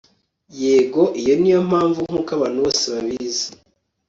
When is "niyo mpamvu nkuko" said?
1.41-2.29